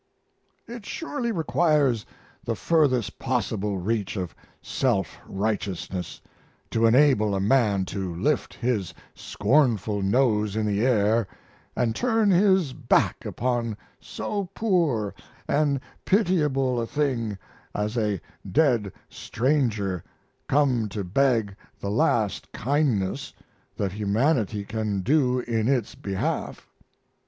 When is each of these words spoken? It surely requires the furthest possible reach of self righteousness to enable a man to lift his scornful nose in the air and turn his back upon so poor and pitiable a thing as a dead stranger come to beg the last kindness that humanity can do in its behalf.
It 0.67 0.83
surely 0.83 1.31
requires 1.31 2.07
the 2.43 2.55
furthest 2.55 3.19
possible 3.19 3.77
reach 3.77 4.17
of 4.17 4.33
self 4.59 5.19
righteousness 5.27 6.19
to 6.71 6.87
enable 6.87 7.35
a 7.35 7.39
man 7.39 7.85
to 7.85 8.15
lift 8.15 8.55
his 8.55 8.95
scornful 9.13 10.01
nose 10.01 10.55
in 10.55 10.65
the 10.65 10.83
air 10.83 11.27
and 11.75 11.95
turn 11.95 12.31
his 12.31 12.73
back 12.73 13.25
upon 13.27 13.77
so 13.99 14.49
poor 14.55 15.13
and 15.47 15.79
pitiable 16.03 16.81
a 16.81 16.87
thing 16.87 17.37
as 17.75 17.95
a 17.95 18.19
dead 18.51 18.91
stranger 19.07 20.03
come 20.47 20.89
to 20.89 21.03
beg 21.03 21.55
the 21.79 21.91
last 21.91 22.51
kindness 22.53 23.33
that 23.77 23.91
humanity 23.91 24.65
can 24.65 25.01
do 25.01 25.41
in 25.41 25.67
its 25.67 25.93
behalf. 25.93 26.67